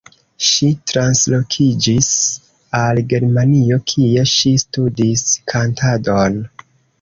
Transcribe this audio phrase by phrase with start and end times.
[0.43, 2.07] Ŝi translokiĝis
[2.79, 6.41] al Germanio, kie ŝi studis kantadon.